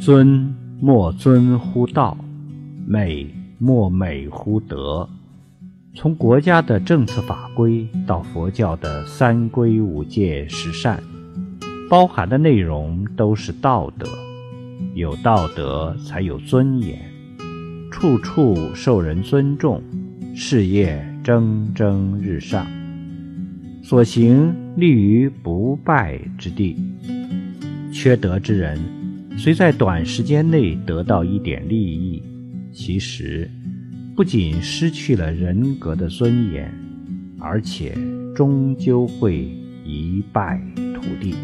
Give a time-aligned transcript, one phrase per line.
[0.00, 2.16] 尊莫尊乎道，
[2.86, 5.08] 美莫美乎德。
[5.92, 11.02] 从国家的政策法规到佛教的三规五戒十善，
[11.90, 14.06] 包含的内容都是道德。
[14.94, 16.96] 有道德才有尊严，
[17.90, 19.82] 处处受人尊重，
[20.32, 22.64] 事业蒸蒸日上，
[23.82, 26.76] 所行立于不败之地。
[27.92, 28.78] 缺德之人，
[29.38, 32.22] 虽在短时间内得到一点利益，
[32.72, 33.48] 其实。
[34.16, 36.68] 不仅失去了人格的尊严，
[37.38, 37.96] 而且
[38.34, 39.48] 终究会
[39.84, 40.60] 一败
[40.92, 41.36] 涂地。